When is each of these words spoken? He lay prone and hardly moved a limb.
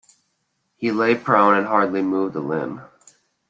He 0.77 0.91
lay 0.91 1.13
prone 1.13 1.53
and 1.53 1.67
hardly 1.67 2.01
moved 2.01 2.35
a 2.35 2.39
limb. 2.39 2.81